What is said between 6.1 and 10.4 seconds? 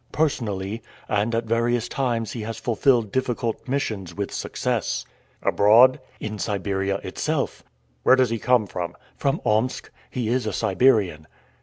"In Siberia itself." "Where does he come from?" "From Omsk. He